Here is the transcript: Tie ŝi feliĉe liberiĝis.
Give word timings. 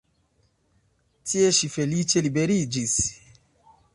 Tie 1.33 1.51
ŝi 1.59 1.69
feliĉe 1.75 2.25
liberiĝis. 2.29 2.99